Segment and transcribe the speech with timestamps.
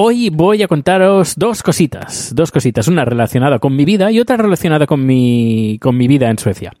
[0.00, 4.36] Hoy voy a contaros dos cositas, dos cositas, una relacionada con mi vida y otra
[4.36, 6.72] relacionada con mi, con mi vida en Suecia.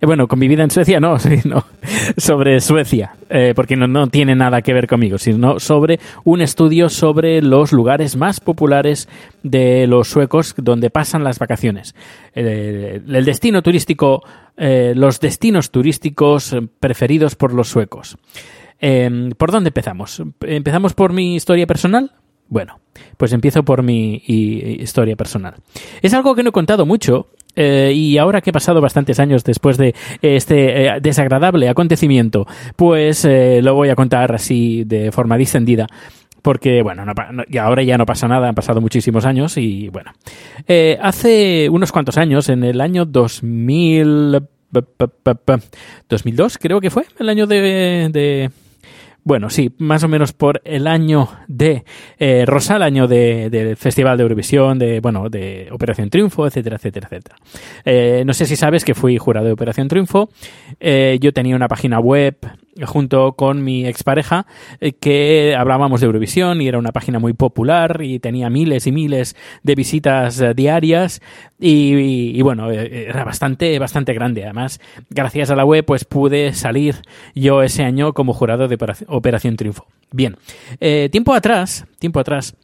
[0.00, 1.64] Eh, bueno, con mi vida en Suecia no, sí, no
[2.16, 6.88] sobre Suecia, eh, porque no, no tiene nada que ver conmigo, sino sobre un estudio
[6.88, 9.08] sobre los lugares más populares
[9.44, 11.94] de los suecos donde pasan las vacaciones.
[12.34, 14.24] Eh, el destino turístico,
[14.56, 18.16] los destinos turísticos preferidos por los suecos.
[18.80, 20.22] Eh, ¿Por dónde empezamos?
[20.40, 22.10] ¿Empezamos por mi historia personal?
[22.48, 22.80] Bueno,
[23.16, 25.54] pues empiezo por mi historia personal.
[26.02, 29.44] Es algo que no he contado mucho eh, y ahora que he pasado bastantes años
[29.44, 35.36] después de este eh, desagradable acontecimiento, pues eh, lo voy a contar así de forma
[35.36, 35.86] distendida.
[36.42, 37.14] Porque, bueno, no
[37.48, 40.12] y ahora ya no pasa nada, han pasado muchísimos años y, bueno.
[40.68, 44.42] Eh, hace unos cuantos años, en el año 2000...
[44.70, 45.66] p- p- p- p-
[46.10, 48.50] 2002 creo que fue, el año de,
[49.24, 51.84] bueno, sí, más o menos por el año de
[52.18, 56.76] eh, Rosa, el año de- del Festival de Eurovisión, de bueno, de Operación Triunfo, etcétera,
[56.76, 57.36] etcétera, etcétera.
[57.84, 60.28] Eh, no sé si sabes que fui jurado de Operación Triunfo.
[60.78, 62.36] Eh, yo tenía una página web
[62.82, 64.46] junto con mi expareja
[64.80, 68.92] eh, que hablábamos de Eurovisión y era una página muy popular y tenía miles y
[68.92, 71.20] miles de visitas eh, diarias
[71.58, 74.44] y, bueno, eh, era bastante, bastante grande.
[74.44, 76.96] Además, gracias a la web, pues pude salir
[77.34, 78.74] yo ese año como jurado de
[79.08, 79.86] Operación- Triunfo.
[80.10, 80.36] Bien,
[81.10, 82.56] tiempo atrás, tiempo atrás,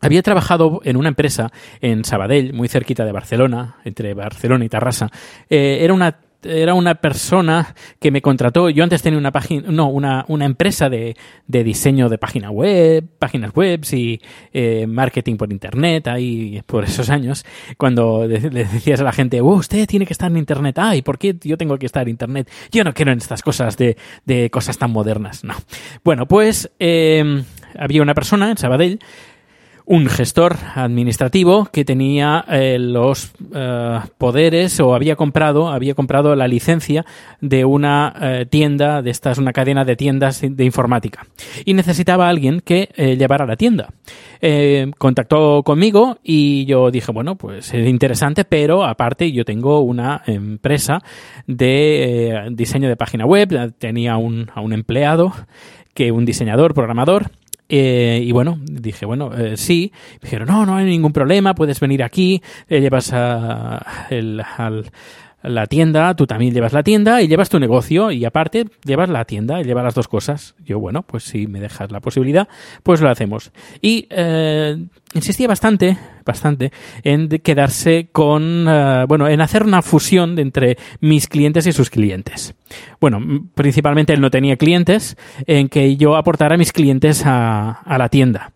[0.00, 5.10] había trabajado en una empresa en Sabadell, muy cerquita de Barcelona, entre Barcelona y Tarrasa.
[5.48, 6.18] Era una
[6.48, 8.70] era una persona que me contrató.
[8.70, 13.04] Yo antes tenía una página, no, una, una empresa de, de diseño de página web,
[13.18, 14.20] páginas web y
[14.52, 17.44] eh, marketing por internet, ahí por esos años,
[17.76, 21.18] cuando le decías a la gente, "Oh, usted tiene que estar en internet, ay, ¿por
[21.18, 22.50] qué yo tengo que estar en internet?
[22.70, 25.54] Yo no quiero en estas cosas de, de cosas tan modernas, no.
[26.04, 27.42] Bueno, pues eh,
[27.78, 28.98] había una persona en Sabadell
[29.86, 36.48] un gestor administrativo que tenía eh, los eh, poderes o había comprado había comprado la
[36.48, 37.06] licencia
[37.40, 41.26] de una eh, tienda de estas una cadena de tiendas de informática.
[41.64, 42.88] Y necesitaba a alguien que
[43.18, 43.90] llevara la tienda.
[44.98, 51.02] Contactó conmigo y yo dije bueno pues es interesante pero aparte yo tengo una empresa
[51.46, 55.32] de diseño de página web tenía un, a un empleado
[55.94, 57.30] que un diseñador programador
[57.68, 59.92] eh, y bueno, dije, bueno, eh, sí.
[60.22, 64.90] Dijeron, no, no hay ningún problema, puedes venir aquí, eh, llevas a, el- al-
[65.42, 69.24] la tienda, tú también llevas la tienda y llevas tu negocio y aparte llevas la
[69.24, 70.54] tienda y llevas las dos cosas.
[70.64, 72.48] Yo, bueno, pues si me dejas la posibilidad,
[72.82, 73.52] pues lo hacemos.
[73.80, 74.76] Y eh,
[75.14, 76.72] insistía bastante, bastante,
[77.04, 82.54] en quedarse con, eh, bueno, en hacer una fusión entre mis clientes y sus clientes.
[83.00, 83.20] Bueno,
[83.54, 85.16] principalmente él no tenía clientes,
[85.46, 88.52] en que yo aportara a mis clientes a, a la tienda,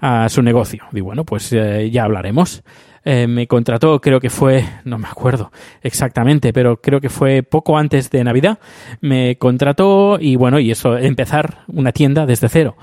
[0.00, 0.84] a su negocio.
[0.92, 2.62] Y bueno, pues eh, ya hablaremos.
[3.04, 5.52] Eh, me contrató, creo que fue, no me acuerdo
[5.82, 8.58] exactamente, pero creo que fue poco antes de Navidad.
[9.00, 12.76] Me contrató y bueno, y eso, empezar una tienda desde cero.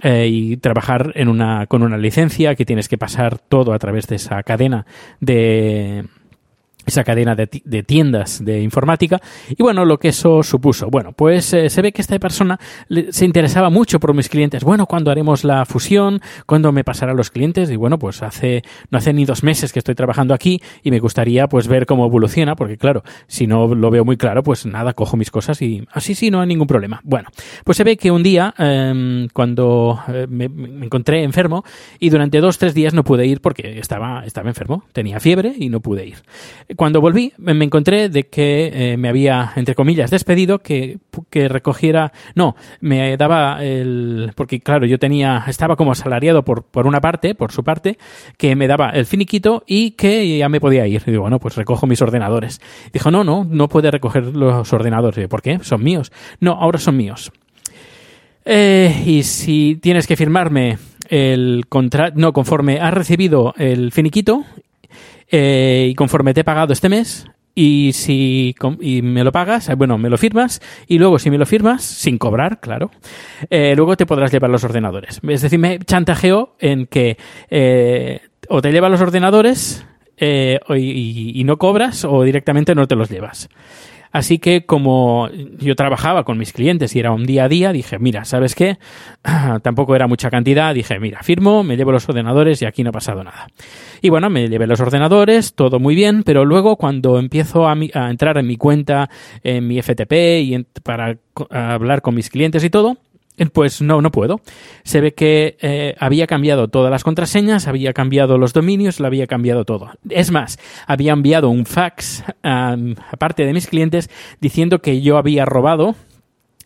[0.00, 4.06] Eh, y trabajar en una, con una licencia que tienes que pasar todo a través
[4.06, 4.86] de esa cadena
[5.18, 6.04] de,
[6.88, 10.88] esa cadena de, de tiendas de informática y bueno lo que eso supuso.
[10.90, 12.58] Bueno pues eh, se ve que esta persona
[12.88, 14.64] le- se interesaba mucho por mis clientes.
[14.64, 18.98] Bueno cuándo haremos la fusión cuándo me pasarán los clientes y bueno pues hace no
[18.98, 22.56] hace ni dos meses que estoy trabajando aquí y me gustaría pues ver cómo evoluciona
[22.56, 26.14] porque claro si no lo veo muy claro pues nada cojo mis cosas y así
[26.14, 27.00] sí no hay ningún problema.
[27.04, 27.28] Bueno
[27.64, 31.64] pues se ve que un día em, cuando eh, me, me encontré enfermo
[32.00, 35.68] y durante dos tres días no pude ir porque estaba estaba enfermo tenía fiebre y
[35.68, 36.16] no pude ir
[36.78, 40.98] cuando volví me encontré de que eh, me había, entre comillas, despedido, que,
[41.28, 46.86] que recogiera, no, me daba el, porque claro, yo tenía, estaba como asalariado por, por
[46.86, 47.98] una parte, por su parte,
[48.36, 51.02] que me daba el finiquito y que ya me podía ir.
[51.04, 52.60] Y digo, bueno, pues recojo mis ordenadores.
[52.92, 55.20] Dijo, no, no, no puede recoger los ordenadores.
[55.20, 55.58] Yo, ¿Por qué?
[55.62, 56.12] Son míos.
[56.38, 57.32] No, ahora son míos.
[58.44, 60.78] Eh, y si tienes que firmarme
[61.08, 64.44] el contrato, no, conforme has recibido el finiquito
[65.28, 69.74] eh, y conforme te he pagado este mes y si y me lo pagas, eh,
[69.74, 72.90] bueno, me lo firmas y luego si me lo firmas, sin cobrar, claro,
[73.50, 75.20] eh, luego te podrás llevar los ordenadores.
[75.26, 77.16] Es decir, me chantajeó en que
[78.48, 79.84] o te llevas los ordenadores
[80.20, 83.48] y no cobras o directamente no te los llevas.
[84.10, 85.28] Así que como
[85.58, 88.78] yo trabajaba con mis clientes y era un día a día, dije, mira, ¿sabes qué?
[89.62, 92.92] Tampoco era mucha cantidad, dije, mira, firmo, me llevo los ordenadores y aquí no ha
[92.92, 93.48] pasado nada.
[94.00, 97.90] Y bueno, me llevé los ordenadores, todo muy bien, pero luego cuando empiezo a, mi-
[97.94, 99.10] a entrar en mi cuenta,
[99.42, 100.12] en mi FTP
[100.42, 101.16] y para
[101.50, 102.96] hablar con mis clientes y todo,
[103.52, 104.40] pues no, no puedo.
[104.84, 109.26] Se ve que eh, había cambiado todas las contraseñas, había cambiado los dominios, lo había
[109.26, 109.90] cambiado todo.
[110.08, 112.76] Es más, había enviado un fax a
[113.18, 115.94] parte de mis clientes diciendo que yo había robado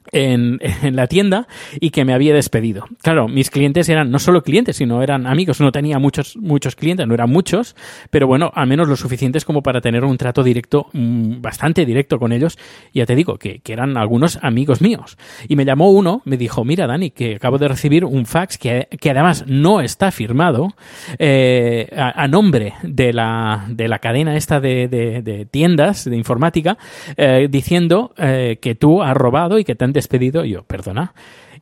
[0.13, 1.47] en, la tienda
[1.81, 2.87] y que me había despedido.
[3.03, 5.61] Claro, mis clientes eran no solo clientes, sino eran amigos.
[5.61, 7.77] No tenía muchos, muchos clientes, no eran muchos,
[8.11, 12.19] pero bueno, al menos lo suficientes como para tener un trato directo, mm, bastante directo
[12.19, 12.59] con ellos.
[12.93, 15.17] Ya te digo, que, que eran algunos amigos míos.
[15.49, 18.89] Y me llamó uno, me dijo, mira Dani, que acabo de recibir un fax que,
[19.01, 20.75] que además no está firmado
[21.19, 26.79] eh, a, nombre de la, de la cadena esta de, de- de tiendas de informática,
[27.17, 30.45] eh, diciendo eh, que tú has robado y que te han despedido.
[30.45, 31.15] Yo, perdona.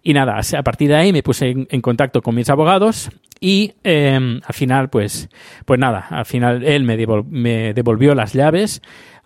[0.03, 4.15] Y nada, a partir de ahí me puse en, contacto con mis abogados y eh,
[4.15, 5.29] al final, pues,
[5.67, 8.81] pues nada, al final él me devolvió las llaves,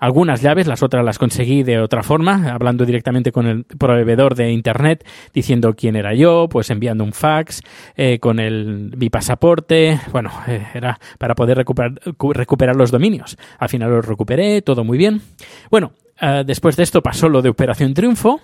[0.04, 4.50] algunas llaves, las otras las conseguí de otra forma, hablando directamente con el proveedor de
[4.50, 7.62] internet, diciendo quién era yo, pues enviando un fax
[7.96, 11.94] eh, con el, mi pasaporte, bueno, eh, era para poder recuperar,
[12.34, 13.38] recuperar los dominios.
[13.58, 15.22] Al final los recuperé, todo muy bien.
[15.70, 18.40] Bueno, Uh, después de esto pasó lo de Operación Triunfo,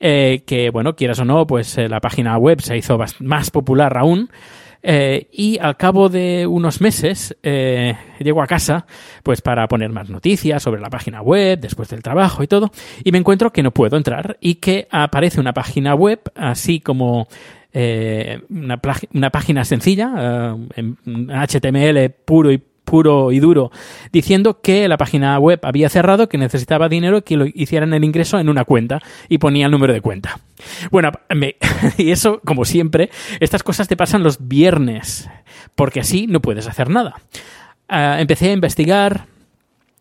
[0.00, 3.96] eh, que bueno, quieras o no, pues eh, la página web se hizo más popular
[3.96, 4.30] aún.
[4.86, 8.84] Eh, y al cabo de unos meses eh, llego a casa
[9.22, 12.70] pues para poner más noticias sobre la página web después del trabajo y todo
[13.02, 17.28] y me encuentro que no puedo entrar y que aparece una página web así como
[17.72, 18.78] eh, una,
[19.14, 20.98] una, página sencilla en
[21.30, 23.70] HTML puro y puro y duro,
[24.12, 28.38] diciendo que la página web había cerrado, que necesitaba dinero, que lo hicieran el ingreso
[28.38, 30.38] en una cuenta y ponía el número de cuenta.
[30.90, 31.56] Bueno, me,
[31.98, 33.10] y eso, como siempre,
[33.40, 35.28] estas cosas te pasan los viernes,
[35.74, 37.14] porque así no puedes hacer nada.
[37.90, 39.26] Uh, empecé a investigar,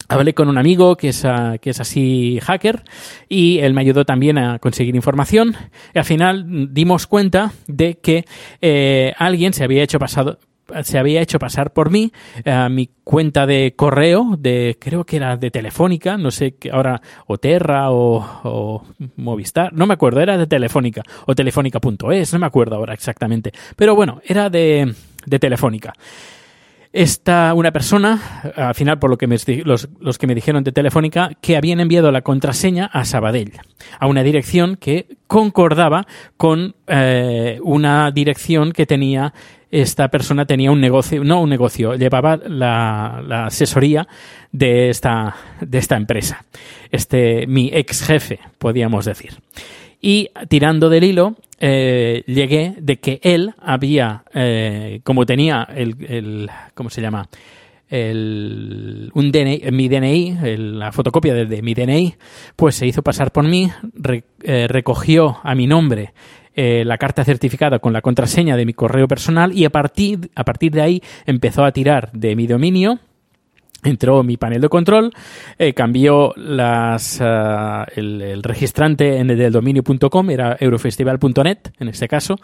[0.10, 2.84] Hablé con un amigo que es, uh, que es así hacker
[3.30, 5.56] y él me ayudó también a conseguir información.
[5.94, 8.26] Y al final dimos cuenta de que
[8.62, 10.40] eh, alguien se había hecho pasado,
[10.84, 12.12] se había hecho pasar por mí
[12.46, 17.02] uh, mi cuenta de correo de creo que era de Telefónica no sé que ahora
[17.28, 18.84] o Terra o, o,
[19.18, 23.96] Movistar no me acuerdo era de Telefónica o Telefónica.es no me acuerdo ahora exactamente pero
[23.96, 24.94] bueno era de,
[25.26, 25.94] de Telefónica
[26.94, 30.72] esta una persona, al final por lo que me, los, los, que me dijeron de
[30.72, 33.54] Telefónica, que habían enviado la contraseña a Sabadell,
[34.00, 36.06] a una dirección que concordaba
[36.38, 39.34] con eh, una dirección que tenía
[39.72, 44.08] esta persona tenía un negocio, no un negocio, llevaba la, la asesoría
[44.52, 46.46] de esta, de esta empresa.
[46.92, 49.32] Este, mi ex jefe, podríamos decir.
[50.06, 56.50] Y tirando del hilo, eh, llegué de que él había, eh, como tenía el, el,
[56.74, 57.30] ¿cómo se llama?
[57.88, 62.16] El, un DNI, mi DNI, la fotocopia de, de, mi DNI,
[62.58, 66.12] pues se hizo pasar por mí, re, eh, recogió a mi nombre
[66.54, 70.44] eh, la carta certificada con la contraseña de mi correo personal y a partir, a
[70.44, 73.00] partir de ahí empezó a tirar de mi dominio
[73.84, 75.12] entró mi panel de control,
[75.58, 82.08] eh, cambió las, uh, el, el, registrante en el del dominio.com, era eurofestival.net en este
[82.08, 82.38] caso,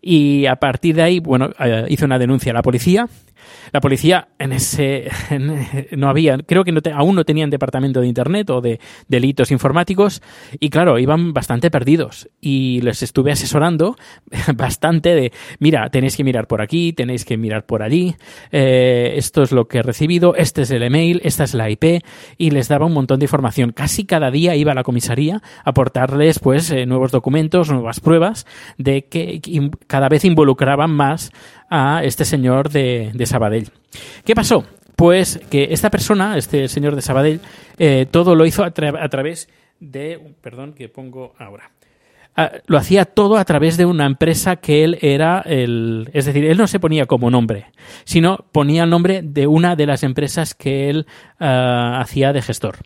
[0.00, 3.08] Y a partir de ahí, bueno, eh, hizo una denuncia a la policía.
[3.72, 5.08] La policía en ese
[5.96, 9.50] no había, creo que no te- aún no tenían departamento de internet o de delitos
[9.50, 10.22] informáticos
[10.58, 13.96] y claro, iban bastante perdidos y les estuve asesorando
[14.56, 18.16] bastante de, mira, tenéis que mirar por aquí, tenéis que mirar por allí,
[18.52, 22.02] eh, esto es lo que he recibido, este es el email, esta es la IP
[22.38, 23.72] y les daba un montón de información.
[23.72, 28.46] Casi cada día iba a la comisaría a aportarles pues eh, nuevos documentos, nuevas pruebas
[28.78, 29.40] de que
[29.88, 31.32] cada vez involucraban más
[31.68, 33.70] a este señor de, de Sabadell.
[34.24, 34.64] ¿Qué pasó?
[34.94, 37.40] Pues que esta persona, este señor de Sabadell,
[37.78, 39.48] eh, todo lo hizo a, tra- a través
[39.80, 40.18] de...
[40.40, 41.70] Perdón, que pongo ahora.
[42.36, 46.08] Ah, lo hacía todo a través de una empresa que él era el...
[46.12, 47.66] Es decir, él no se ponía como nombre,
[48.04, 51.06] sino ponía el nombre de una de las empresas que él
[51.40, 52.76] ah, hacía de gestor.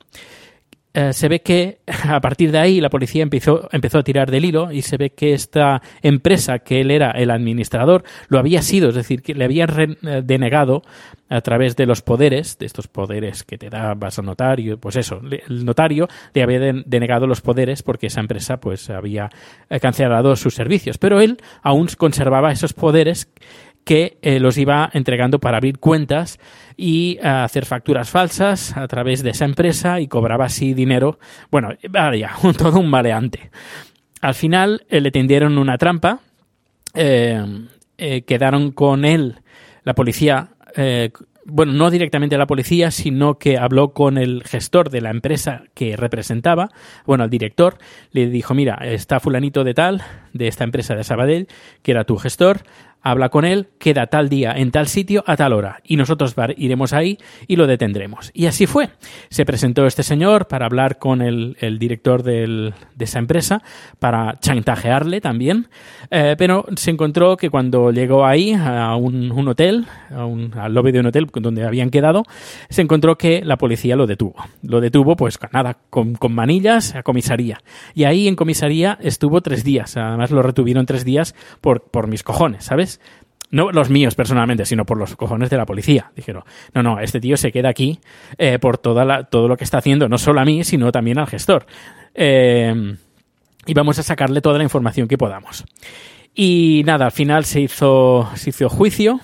[0.94, 4.44] Eh, se ve que a partir de ahí la policía empezó, empezó a tirar del
[4.44, 8.90] hilo y se ve que esta empresa que él era el administrador lo había sido,
[8.90, 10.82] es decir, que le habían re- eh, denegado
[11.30, 14.96] a través de los poderes, de estos poderes que te da, vas al notario, pues
[14.96, 19.30] eso, el notario le había den- denegado los poderes porque esa empresa pues había
[19.70, 23.32] eh, cancelado sus servicios, pero él aún conservaba esos poderes
[23.84, 26.38] que eh, los iba entregando para abrir cuentas
[26.76, 31.18] y eh, hacer facturas falsas a través de esa empresa y cobraba así dinero.
[31.50, 33.50] Bueno, vaya, todo un maleante.
[34.20, 36.20] Al final eh, le tendieron una trampa,
[36.94, 39.40] quedaron con él
[39.84, 40.50] la policía.
[41.46, 45.96] bueno, no directamente la policía, sino que habló con el gestor de la empresa que
[45.96, 46.68] representaba,
[47.06, 47.78] bueno, al director,
[48.10, 50.02] le dijo, mira, está fulanito de tal,
[50.34, 51.48] de esta empresa de Sabadell,
[51.82, 52.60] que era tu gestor,
[53.02, 56.92] habla con él, queda tal día en tal sitio a tal hora y nosotros iremos
[56.92, 58.30] ahí y lo detendremos.
[58.34, 58.90] Y así fue.
[59.28, 63.62] Se presentó este señor para hablar con el, el director de esa empresa,
[63.98, 65.68] para chantajearle también,
[66.10, 70.72] eh, pero se encontró que cuando llegó ahí a un, un hotel, a un- al
[70.74, 72.22] lobby de un hotel donde habían quedado,
[72.68, 74.34] se encontró que la policía lo detuvo.
[74.62, 77.60] Lo detuvo, pues nada, con, con manillas a comisaría.
[77.94, 79.96] Y ahí en comisaría estuvo tres días.
[79.96, 82.91] Además lo retuvieron tres días por, por mis cojones, ¿sabes?
[83.50, 86.10] No los míos personalmente, sino por los cojones de la policía.
[86.16, 88.00] Dijeron, no, no, este tío se queda aquí
[88.38, 91.26] eh, por toda todo lo que está haciendo, no solo a mí, sino también al
[91.26, 91.66] gestor.
[92.14, 92.96] Eh,
[93.66, 95.64] y vamos a sacarle toda la información que podamos.
[96.34, 99.20] Y nada, al final se hizo, se hizo juicio.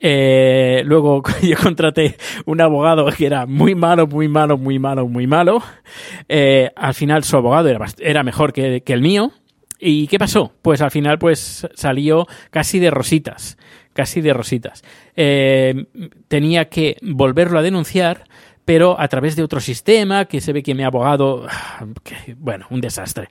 [0.00, 2.16] Eh, luego yo contraté
[2.46, 5.62] un abogado que era muy malo, muy malo, muy malo, muy malo.
[6.76, 9.32] Al final su abogado era, era mejor que el mío.
[9.80, 10.52] ¿Y qué pasó?
[10.62, 13.56] Pues al final pues salió casi de rositas,
[13.94, 14.82] casi de rositas.
[15.16, 15.86] Eh,
[16.28, 18.24] tenía que volverlo a denunciar,
[18.64, 21.46] pero a través de otro sistema que se ve que mi abogado,
[22.36, 23.28] bueno, un desastre.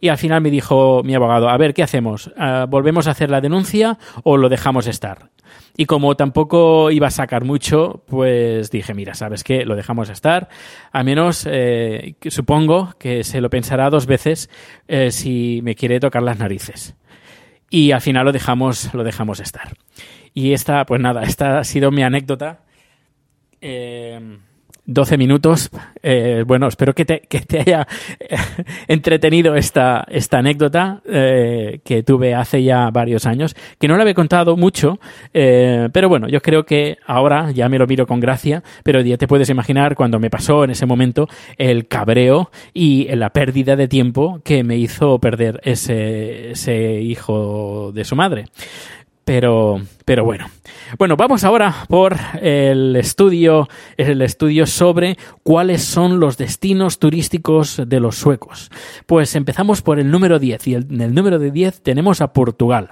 [0.00, 2.30] Y al final me dijo mi abogado, a ver, ¿qué hacemos?
[2.36, 5.30] Ah, ¿Volvemos a hacer la denuncia o lo dejamos estar?
[5.76, 9.64] Y como tampoco iba a sacar mucho, pues dije, mira, ¿sabes qué?
[9.64, 10.48] Lo dejamos estar.
[10.92, 14.50] A menos, eh, supongo que se lo pensará dos veces
[14.86, 16.94] eh, si me quiere tocar las narices.
[17.70, 19.76] Y al final lo dejamos, lo dejamos estar.
[20.32, 22.60] Y esta, pues nada, esta ha sido mi anécdota.
[23.60, 24.38] Eh,
[24.86, 25.70] 12 minutos.
[26.02, 27.86] Eh, bueno, espero que te, que te haya
[28.20, 28.36] eh,
[28.88, 34.14] entretenido esta, esta anécdota eh, que tuve hace ya varios años, que no la había
[34.14, 34.98] contado mucho,
[35.32, 39.16] eh, pero bueno, yo creo que ahora ya me lo miro con gracia, pero ya
[39.16, 43.88] te puedes imaginar cuando me pasó en ese momento el cabreo y la pérdida de
[43.88, 48.46] tiempo que me hizo perder ese, ese hijo de su madre.
[49.24, 50.46] Pero, pero bueno.
[50.98, 58.00] Bueno, vamos ahora por el estudio, el estudio sobre cuáles son los destinos turísticos de
[58.00, 58.70] los suecos.
[59.06, 62.90] Pues empezamos por el número 10 y en el número de 10 tenemos a Portugal.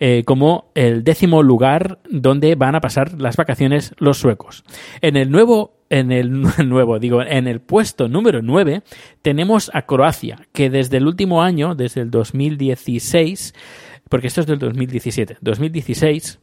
[0.00, 4.64] eh, como el décimo lugar donde van a pasar las vacaciones los suecos.
[5.00, 8.82] En el nuevo en el nuevo, digo, en el puesto número 9
[9.22, 13.54] tenemos a Croacia, que desde el último año, desde el 2016,
[14.08, 16.38] porque esto es del 2017, 2016,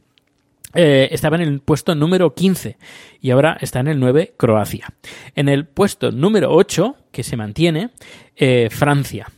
[0.74, 2.76] eh, estaba en el puesto número 15
[3.20, 4.92] y ahora está en el 9 Croacia.
[5.34, 7.90] En el puesto número 8, que se mantiene,
[8.36, 9.28] eh, Francia.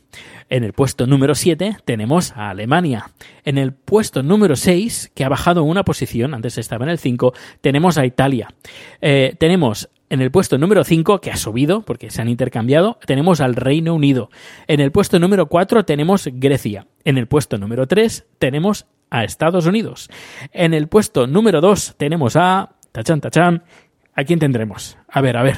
[0.51, 3.11] En el puesto número 7 tenemos a Alemania.
[3.45, 7.35] En el puesto número 6, que ha bajado una posición, antes estaba en el 5,
[7.61, 8.49] tenemos a Italia.
[9.01, 13.41] Eh, tenemos en el puesto número 5, que ha subido porque se han intercambiado, tenemos
[13.41, 14.31] al Reino Unido.
[14.67, 16.87] En el puesto número 4 tenemos Grecia.
[17.09, 20.11] En el puesto número 3 tenemos a Estados Unidos.
[20.53, 22.75] En el puesto número 2 tenemos a...
[22.93, 23.63] Tachan, tachan.
[24.13, 24.99] ¿A quién tendremos?
[25.09, 25.57] A ver, a ver.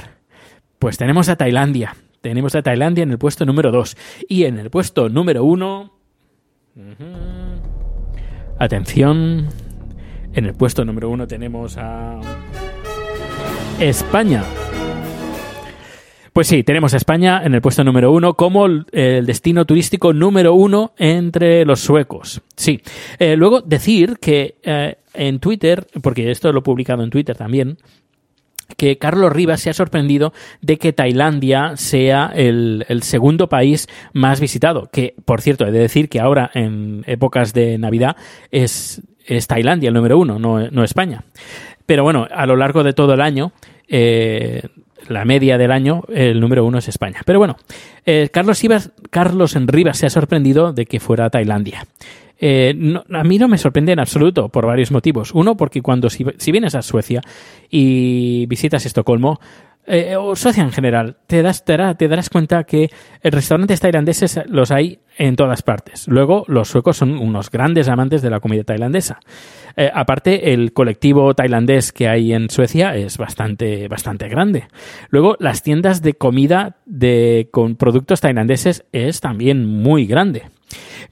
[0.78, 1.96] Pues tenemos a Tailandia.
[2.20, 3.96] Tenemos a Tailandia en el puesto número 2.
[4.28, 5.92] Y en el puesto número 1...
[8.60, 9.48] Atención,
[10.32, 12.20] en el puesto número uno tenemos a
[13.80, 14.44] España.
[16.40, 20.54] Pues sí, tenemos a España en el puesto número uno como el destino turístico número
[20.54, 22.40] uno entre los suecos.
[22.56, 22.80] Sí.
[23.18, 27.76] Eh, luego decir que eh, en Twitter, porque esto lo he publicado en Twitter también,
[28.78, 30.32] que Carlos Rivas se ha sorprendido
[30.62, 34.88] de que Tailandia sea el, segundo país más visitado.
[34.90, 38.16] Que, por cierto, he de decir que ahora, en épocas de Navidad,
[38.50, 39.02] es,
[39.46, 41.22] Tailandia el número uno, no, no España.
[41.84, 43.52] Pero bueno, a lo largo de todo el año,
[43.88, 44.62] eh,
[45.08, 47.20] la media del año, el número uno es España.
[47.24, 47.56] Pero bueno,
[48.06, 51.84] eh, Carlos, Ibas, Carlos Rivas se ha sorprendido de que fuera Tailandia.
[52.38, 52.74] Eh,
[53.12, 55.32] a mí no me sorprende en absoluto por varios motivos.
[55.34, 57.20] Uno, porque cuando si, vienes a Suecia
[57.68, 59.40] y visitas Estocolmo,
[59.86, 62.90] eh, o Suecia en general, te, das, te, darás cuenta que
[63.22, 66.08] restaurantes tailandeses los hay en todas partes.
[66.08, 69.20] Luego, los suecos son unos grandes amantes de la comida tailandesa.
[69.76, 74.68] Eh, aparte, el colectivo tailandés que hay en Suecia es bastante, bastante grande.
[75.10, 80.44] Luego, las tiendas de comida de, con productos tailandeses es también muy grande.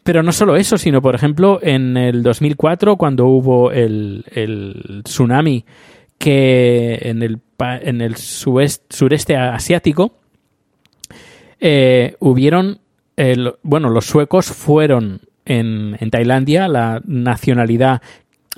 [0.02, 5.66] Pero no solo eso, sino, por ejemplo, en el 2004, cuando hubo el, el tsunami
[6.16, 10.14] que en el, en el sureste asiático,
[11.60, 12.80] eh, hubieron,
[13.62, 18.02] bueno, los suecos fueron en, en Tailandia, la nacionalidad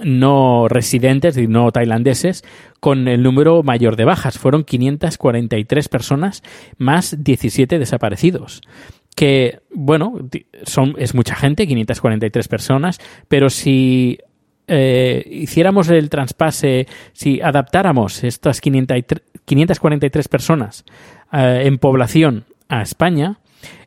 [0.05, 2.45] no residentes y no tailandeses
[2.81, 4.38] con el número mayor de bajas.
[4.38, 6.43] Fueron 543 personas
[6.79, 8.62] más 17 desaparecidos.
[9.14, 10.19] Que, bueno,
[10.64, 14.19] son, es mucha gente, 543 personas, pero si
[14.67, 20.85] eh, hiciéramos el traspase, si adaptáramos estas 543 personas
[21.33, 23.40] eh, en población a España,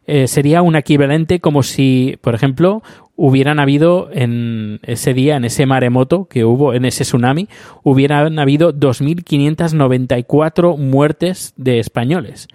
[0.05, 2.83] eh, sería un equivalente como si, por ejemplo,
[3.15, 7.47] hubieran habido en ese día, en ese maremoto que hubo, en ese tsunami,
[7.83, 12.47] hubieran habido 2.594 muertes de españoles.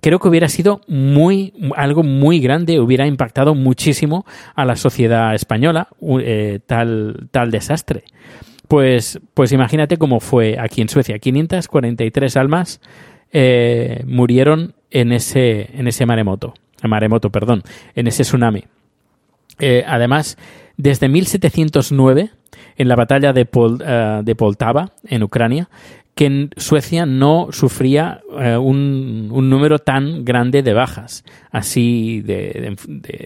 [0.00, 5.88] Creo que hubiera sido muy, algo muy grande, hubiera impactado muchísimo a la sociedad española
[6.20, 8.04] eh, tal, tal desastre.
[8.68, 11.18] Pues, pues imagínate cómo fue aquí en Suecia.
[11.18, 12.82] 543 almas
[13.32, 16.54] eh, murieron en ese, en ese maremoto,
[16.88, 17.62] maremoto, perdón,
[17.94, 18.64] en ese tsunami.
[19.58, 20.36] Eh, además,
[20.76, 22.30] desde 1709,
[22.76, 23.48] en la batalla de,
[23.86, 25.68] eh, de Poltava, en Ucrania,
[26.14, 32.76] que Suecia no sufría eh, un, número tan grande de bajas, así de,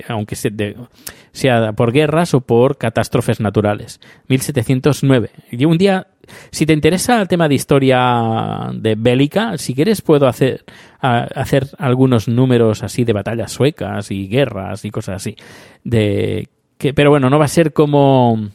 [0.09, 4.01] aunque sea por guerras o por catástrofes naturales.
[4.29, 5.31] 1709.
[5.51, 6.07] Y un día,
[6.51, 10.65] si te interesa el tema de historia de bélica, si quieres puedo hacer,
[11.01, 15.37] hacer algunos números así de batallas suecas y guerras y cosas así.
[15.85, 18.51] De, que, pero bueno, no va a ser como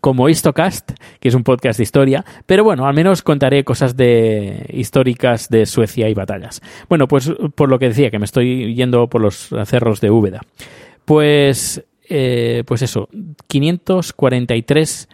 [0.00, 4.66] como Histocast, que es un podcast de historia, pero bueno, al menos contaré cosas de
[4.72, 6.60] históricas de Suecia y batallas.
[6.88, 10.40] Bueno, pues por lo que decía, que me estoy yendo por los cerros de Úbeda.
[11.04, 13.08] Pues, eh, pues eso,
[13.46, 15.08] 543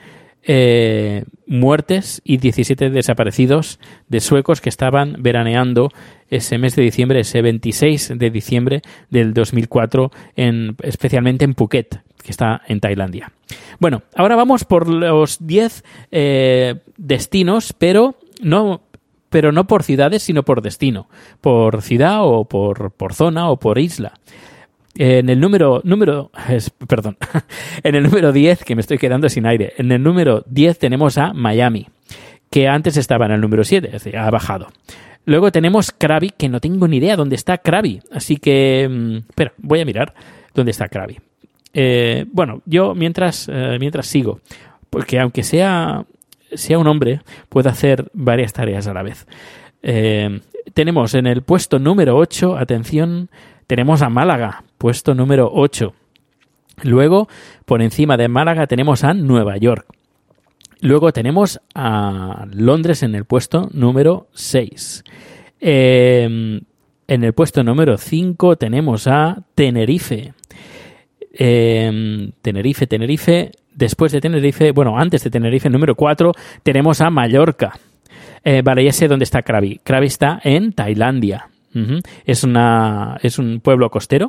[0.46, 3.78] eh, muertes y 17 desaparecidos
[4.08, 5.90] de suecos que estaban veraneando
[6.28, 12.30] ese mes de diciembre, ese 26 de diciembre del 2004, en, especialmente en Phuket, que
[12.30, 13.32] está en Tailandia.
[13.78, 18.82] Bueno, ahora vamos por los 10 eh, destinos, pero no
[19.30, 21.08] pero no por ciudades, sino por destino,
[21.40, 24.12] por ciudad o por, por zona o por isla.
[24.96, 26.30] En el número, número
[26.86, 27.16] perdón,
[27.82, 31.18] en el número 10, que me estoy quedando sin aire, en el número 10 tenemos
[31.18, 31.88] a Miami,
[32.50, 34.68] que antes estaba en el número 7, es decir, ha bajado.
[35.26, 39.52] Luego tenemos Krabi, que no tengo ni idea dónde está Krabi, así que, mm, espera,
[39.58, 40.14] voy a mirar
[40.54, 41.18] dónde está Krabi.
[41.72, 44.40] Eh, bueno, yo mientras, eh, mientras sigo,
[44.90, 46.04] porque aunque sea,
[46.52, 49.26] sea un hombre, puedo hacer varias tareas a la vez.
[49.82, 50.40] Eh,
[50.72, 53.28] tenemos en el puesto número 8, atención,
[53.66, 55.94] tenemos a Málaga, puesto número 8.
[56.82, 57.26] Luego,
[57.64, 59.86] por encima de Málaga, tenemos a Nueva York.
[60.82, 65.02] Luego tenemos a Londres en el puesto número 6.
[65.58, 66.66] en
[67.08, 70.34] el puesto número 5 tenemos a Tenerife.
[71.32, 73.52] Em, Tenerife, Tenerife.
[73.74, 76.30] Después de Tenerife, bueno, antes de Tenerife, número 4,
[76.62, 77.72] tenemos a Mallorca.
[78.44, 79.80] Eh, vale, ya sé dónde está Krabi.
[79.82, 81.48] Krabi está en Tailandia.
[82.26, 84.28] es, una, es un pueblo costero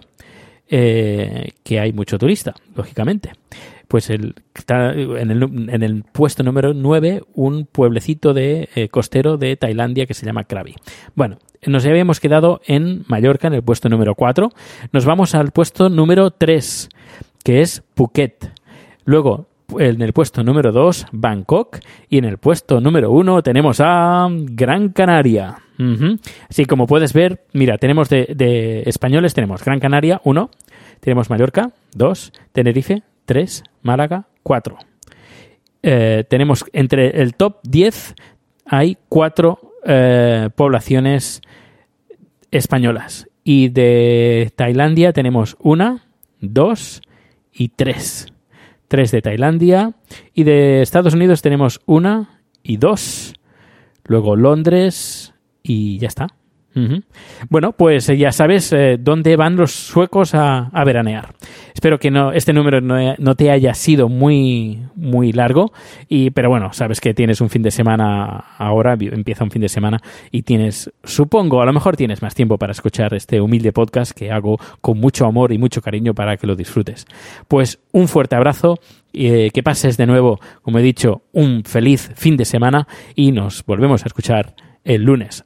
[0.69, 3.32] eh, que hay mucho turista, lógicamente.
[3.88, 9.56] Pues está en, el, en el puesto número 9 un pueblecito de eh, costero de
[9.58, 10.75] Tailandia que se llama Krabi.
[11.13, 14.49] Bueno, nos habíamos quedado en Mallorca, en el puesto número 4.
[14.91, 16.89] Nos vamos al puesto número 3,
[17.43, 18.51] que es Phuket.
[19.06, 19.45] Luego,
[19.80, 21.80] en el puesto número 2, Bangkok.
[22.10, 25.64] Y en el puesto número 1 tenemos a Gran Canaria.
[25.78, 26.20] Ujú.
[26.50, 30.50] Así como puedes ver, mira, tenemos de, españoles, tenemos Gran Canaria, 1.
[31.00, 32.34] Tenemos Mallorca, 2.
[32.52, 33.64] Tenerife, 3.
[33.82, 34.78] Málaga, 4.
[35.84, 38.16] Eh, tenemos entre el top 10
[38.66, 41.42] hay cuatro eh, poblaciones
[42.52, 43.28] españolas.
[43.44, 46.08] Y de Tailandia tenemos una,
[46.42, 47.02] dos
[47.54, 48.34] y tres.
[48.88, 49.94] Tres de Tailandia.
[50.34, 53.36] Y de Estados Unidos tenemos una y dos.
[54.06, 55.35] Luego Londres
[55.65, 56.28] y ya está.
[57.49, 61.34] Bueno, pues eh, ya sabes eh, dónde van los suecos a, a veranear.
[61.73, 65.71] Espero que no, este número no, no te haya sido muy, muy largo,
[66.10, 69.69] y, pero bueno, sabes que tienes un fin de semana ahora, empieza un fin de
[69.69, 70.01] semana
[70.32, 74.32] y tienes, supongo, a lo mejor tienes más tiempo para escuchar este humilde podcast que
[74.32, 77.06] hago con mucho amor y mucho cariño para que lo disfrutes.
[77.47, 78.80] Pues un fuerte abrazo,
[79.13, 83.63] eh, que pases de nuevo, como he dicho, un feliz fin de semana y nos
[83.63, 85.45] volvemos a escuchar el lunes.